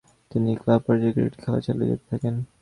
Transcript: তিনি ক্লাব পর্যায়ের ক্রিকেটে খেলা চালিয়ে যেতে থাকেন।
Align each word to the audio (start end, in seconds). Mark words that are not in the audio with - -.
তিনি 0.31 0.49
ক্লাব 0.61 0.81
পর্যায়ের 0.85 1.13
ক্রিকেটে 1.15 1.39
খেলা 1.43 1.59
চালিয়ে 1.65 1.89
যেতে 1.91 2.05
থাকেন। 2.11 2.35